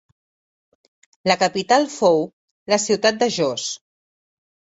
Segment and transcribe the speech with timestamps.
[1.31, 2.25] La capital fou
[2.75, 3.69] la ciutat de Jos.